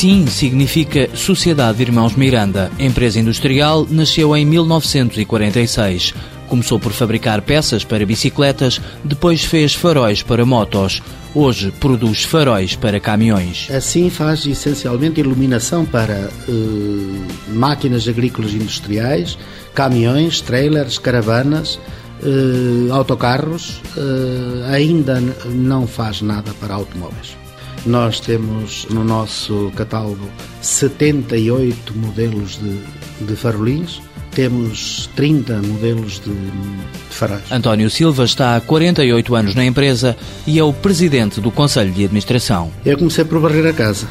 Sim 0.00 0.26
significa 0.26 1.14
Sociedade 1.14 1.76
de 1.76 1.82
Irmãos 1.82 2.16
Miranda. 2.16 2.70
Empresa 2.78 3.20
industrial 3.20 3.86
nasceu 3.90 4.34
em 4.34 4.46
1946. 4.46 6.14
Começou 6.48 6.80
por 6.80 6.92
fabricar 6.92 7.42
peças 7.42 7.84
para 7.84 8.06
bicicletas, 8.06 8.80
depois 9.04 9.44
fez 9.44 9.74
faróis 9.74 10.22
para 10.22 10.46
motos. 10.46 11.02
Hoje 11.34 11.70
produz 11.78 12.24
faróis 12.24 12.74
para 12.74 12.98
caminhões. 12.98 13.70
Assim 13.70 14.08
faz 14.08 14.46
essencialmente 14.46 15.20
iluminação 15.20 15.84
para 15.84 16.30
uh, 16.48 17.52
máquinas 17.52 18.08
agrícolas 18.08 18.54
industriais, 18.54 19.36
caminhões, 19.74 20.40
trailers, 20.40 20.96
caravanas, 20.96 21.78
uh, 22.22 22.90
autocarros. 22.94 23.82
Uh, 23.94 24.64
ainda 24.72 25.20
não 25.50 25.86
faz 25.86 26.22
nada 26.22 26.54
para 26.58 26.72
automóveis. 26.72 27.38
Nós 27.86 28.20
temos 28.20 28.86
no 28.90 29.02
nosso 29.04 29.72
catálogo 29.74 30.28
78 30.60 31.96
modelos 31.96 32.58
de, 32.58 32.78
de 33.26 33.36
farolinhos 33.36 34.02
temos 34.30 35.10
30 35.16 35.60
modelos 35.62 36.20
de, 36.20 36.32
de 36.32 37.14
faróis. 37.14 37.42
António 37.50 37.90
Silva 37.90 38.24
está 38.24 38.56
há 38.56 38.60
48 38.60 39.34
anos 39.34 39.54
na 39.54 39.64
empresa 39.64 40.16
e 40.46 40.58
é 40.58 40.64
o 40.64 40.72
presidente 40.72 41.40
do 41.40 41.50
Conselho 41.50 41.92
de 41.92 42.04
Administração. 42.04 42.70
Eu 42.84 42.96
comecei 42.96 43.24
por 43.24 43.40
varrer 43.40 43.66
a 43.66 43.72
casa 43.72 44.08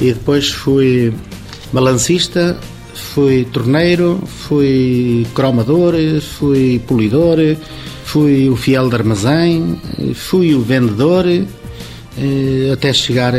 e 0.00 0.12
depois 0.12 0.50
fui 0.50 1.12
balancista, 1.72 2.56
fui 2.94 3.44
torneiro, 3.46 4.20
fui 4.26 5.26
cromador, 5.34 5.94
fui 6.20 6.80
polidor, 6.86 7.38
fui 8.04 8.48
o 8.48 8.56
fiel 8.56 8.88
de 8.88 8.96
armazém, 8.96 9.80
fui 10.14 10.54
o 10.54 10.60
vendedor, 10.60 11.24
até 12.72 12.92
chegar 12.92 13.34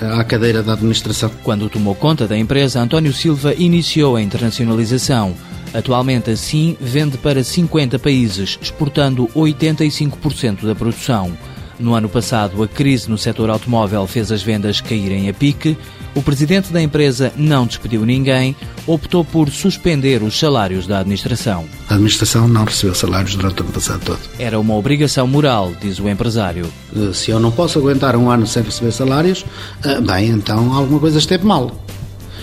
à 0.00 0.24
cadeira 0.24 0.62
da 0.62 0.72
administração. 0.72 1.30
Quando 1.42 1.68
tomou 1.68 1.94
conta 1.94 2.26
da 2.26 2.36
empresa, 2.36 2.80
António 2.80 3.12
Silva 3.12 3.54
iniciou 3.54 4.16
a 4.16 4.22
internacionalização. 4.22 5.34
Atualmente, 5.72 6.30
assim, 6.30 6.76
vende 6.80 7.16
para 7.16 7.44
50 7.44 7.98
países, 7.98 8.58
exportando 8.60 9.28
85% 9.28 10.66
da 10.66 10.74
produção. 10.74 11.36
No 11.78 11.94
ano 11.94 12.08
passado, 12.08 12.62
a 12.62 12.68
crise 12.68 13.08
no 13.08 13.16
setor 13.16 13.48
automóvel 13.48 14.06
fez 14.06 14.30
as 14.30 14.42
vendas 14.42 14.80
caírem 14.80 15.28
a 15.28 15.34
pique. 15.34 15.78
O 16.14 16.22
presidente 16.22 16.72
da 16.72 16.82
empresa 16.82 17.32
não 17.36 17.66
despediu 17.66 18.04
ninguém, 18.04 18.56
optou 18.86 19.24
por 19.24 19.48
suspender 19.50 20.22
os 20.22 20.38
salários 20.38 20.86
da 20.86 20.98
administração. 20.98 21.66
A 21.88 21.94
administração 21.94 22.48
não 22.48 22.64
recebeu 22.64 22.94
salários 22.94 23.34
durante 23.36 23.60
o 23.60 23.64
ano 23.64 23.72
passado 23.72 24.02
todo. 24.04 24.18
Era 24.38 24.58
uma 24.58 24.74
obrigação 24.74 25.26
moral, 25.26 25.72
diz 25.80 25.98
o 25.98 26.08
empresário. 26.08 26.66
Eh, 26.96 27.12
se 27.12 27.30
eu 27.30 27.38
não 27.38 27.52
posso 27.52 27.78
aguentar 27.78 28.16
um 28.16 28.30
ano 28.30 28.46
sem 28.46 28.62
receber 28.62 28.92
salários, 28.92 29.44
eh, 29.84 30.00
bem, 30.00 30.30
então 30.30 30.72
alguma 30.72 30.98
coisa 30.98 31.18
esteve 31.18 31.46
mal. 31.46 31.80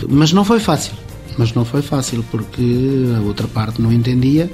Mas 0.07 0.31
não 0.31 0.45
foi 0.45 0.59
fácil. 0.59 0.93
Mas 1.37 1.53
não 1.53 1.65
foi 1.65 1.81
fácil 1.81 2.23
porque 2.31 3.05
a 3.17 3.21
outra 3.21 3.47
parte 3.47 3.81
não 3.81 3.91
entendia 3.91 4.49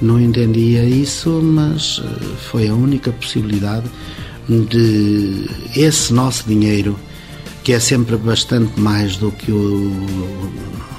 não 0.00 0.20
entendia 0.20 0.84
isso, 0.84 1.30
mas 1.42 2.00
eh, 2.04 2.24
foi 2.50 2.68
a 2.68 2.74
única 2.74 3.10
possibilidade 3.12 3.86
de 4.48 5.46
esse 5.76 6.12
nosso 6.12 6.44
dinheiro, 6.46 6.98
que 7.68 7.74
é 7.74 7.78
sempre 7.78 8.16
bastante 8.16 8.80
mais 8.80 9.18
do 9.18 9.30
que 9.30 9.52
o 9.52 9.92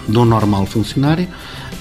do 0.07 0.23
normal 0.23 0.67
funcionário, 0.67 1.27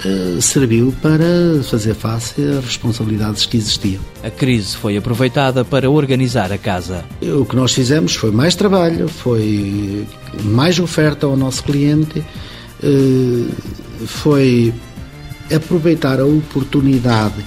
eh, 0.03 0.41
serviu 0.41 0.95
para 1.03 1.62
fazer 1.62 1.92
face 1.92 2.42
às 2.42 2.64
responsabilidades 2.64 3.45
que 3.45 3.58
existiam. 3.58 4.00
A 4.25 4.30
crise 4.30 4.75
foi 4.75 4.97
aproveitada 4.97 5.62
para 5.62 5.91
organizar 5.91 6.50
a 6.50 6.56
casa. 6.56 7.05
O 7.20 7.45
que 7.45 7.55
nós 7.55 7.75
fizemos 7.75 8.14
foi 8.14 8.30
mais 8.30 8.55
trabalho, 8.55 9.08
foi 9.08 10.06
mais 10.42 10.78
oferta 10.78 11.27
ao 11.27 11.36
nosso 11.36 11.64
cliente, 11.64 12.25
eh, 12.83 13.45
foi 14.07 14.73
aproveitar 15.55 16.18
a 16.18 16.24
oportunidade 16.24 17.45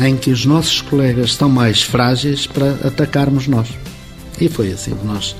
em 0.00 0.16
que 0.16 0.30
os 0.30 0.46
nossos 0.46 0.80
colegas 0.80 1.32
estão 1.32 1.50
mais 1.50 1.82
frágeis 1.82 2.46
para 2.46 2.70
atacarmos 2.82 3.46
nós. 3.46 3.68
E 4.40 4.48
foi 4.48 4.72
assim 4.72 4.94
que 4.94 5.06
nós 5.06 5.36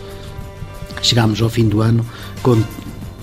chegámos 1.02 1.40
ao 1.42 1.48
fim 1.48 1.68
do 1.68 1.80
ano 1.80 2.04
com 2.42 2.62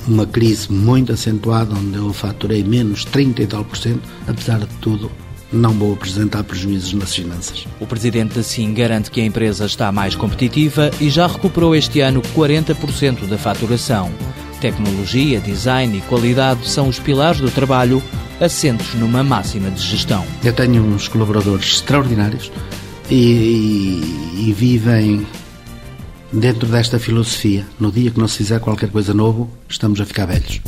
uma 0.08 0.26
crise 0.26 0.72
muito 0.72 1.14
acentuada, 1.14 1.74
onde 1.76 1.98
eu 1.98 2.12
faturei 2.12 2.64
menos 2.64 3.06
30 3.06 3.44
e 3.44 3.48
tal 3.48 3.64
por 3.64 3.78
cento, 3.78 4.02
apesar 4.28 4.60
de 4.60 4.68
tudo, 4.82 5.12
não 5.52 5.72
vou 5.72 5.94
apresentar 5.94 6.44
prejuízos 6.44 6.94
nas 6.94 7.16
finanças. 7.16 7.68
O 7.80 7.86
presidente 7.86 8.36
da 8.36 8.44
SIM 8.44 8.74
garante 8.74 9.12
que 9.12 9.22
a 9.22 9.26
empresa 9.26 9.66
está 9.66 9.92
mais 9.92 10.16
competitiva 10.16 10.90
e 11.00 11.10
já 11.10 11.28
recuperou 11.28 11.76
este 11.76 12.02
ano 12.02 12.22
40% 12.36 13.28
da 13.28 13.38
faturação. 13.38 14.12
Tecnologia, 14.60 15.40
design 15.40 15.98
e 15.98 16.02
qualidade 16.02 16.68
são 16.68 16.88
os 16.88 17.00
pilares 17.00 17.40
do 17.40 17.52
trabalho 17.52 18.02
assentes 18.42 18.94
numa 18.96 19.24
máxima 19.24 19.70
de 19.70 19.82
gestão. 19.82 20.26
Eu 20.44 20.54
tenho 20.54 20.84
uns 20.84 21.08
colaboradores 21.08 21.76
extraordinários 21.76 22.52
e, 23.10 23.16
e, 23.16 24.50
e 24.50 24.54
vivem 24.54 25.26
dentro 26.34 26.68
desta 26.68 27.00
filosofia. 27.00 27.66
No 27.80 27.92
dia 27.92 28.10
que 28.10 28.20
não 28.20 28.28
se 28.28 28.38
fizer 28.38 28.60
qualquer 28.60 28.90
coisa 28.90 29.14
novo, 29.14 29.50
estamos 29.70 30.02
a 30.02 30.06
ficar 30.06 30.26
velhos. 30.26 30.60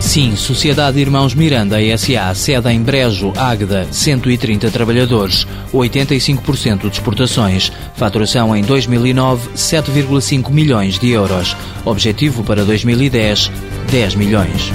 Sim, 0.00 0.34
Sociedade 0.34 0.98
Irmãos 0.98 1.36
Miranda 1.36 1.80
S.A., 1.80 2.34
sede 2.34 2.68
em 2.68 2.82
Brejo, 2.82 3.32
Águeda, 3.36 3.86
130 3.92 4.68
trabalhadores, 4.72 5.46
85% 5.72 6.80
de 6.80 6.88
exportações, 6.88 7.70
faturação 7.94 8.56
em 8.56 8.64
2009, 8.64 9.50
7,5 9.50 10.50
milhões 10.50 10.98
de 10.98 11.10
euros. 11.10 11.56
Objetivo 11.84 12.42
para 12.42 12.64
2010, 12.64 13.52
10 13.88 14.14
milhões. 14.16 14.72